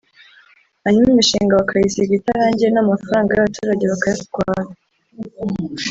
hanyuma 0.83 1.09
imishinga 1.13 1.59
bakayisiga 1.61 2.13
itarangiye 2.15 2.69
n’amafaranga 2.71 3.29
y’abaturage 3.31 3.83
bakayatwara 3.91 4.63